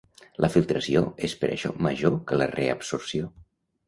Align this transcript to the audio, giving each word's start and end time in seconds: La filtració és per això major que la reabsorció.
La 0.43 0.47
filtració 0.53 1.03
és 1.27 1.35
per 1.41 1.49
això 1.55 1.73
major 1.87 2.15
que 2.31 2.39
la 2.43 2.47
reabsorció. 2.55 3.29